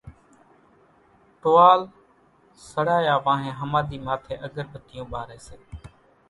ٽوئال 1.41 1.81
سڙايا 2.69 3.15
وانھين 3.25 3.55
ۿماۮي 3.63 3.97
ماٿي 4.05 4.33
اڳر 4.45 4.65
ٻتيون 4.71 5.07
ٻاري 5.13 5.37
سي 5.47 5.55